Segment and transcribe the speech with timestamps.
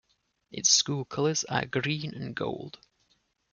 [0.51, 2.79] Its school colors are green and gold.